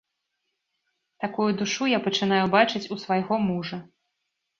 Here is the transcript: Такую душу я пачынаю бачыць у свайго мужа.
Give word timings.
Такую 1.25 1.45
душу 1.59 1.83
я 1.89 1.99
пачынаю 2.07 2.39
бачыць 2.55 2.81
у 2.95 2.97
свайго 3.03 3.39
мужа. 3.45 3.77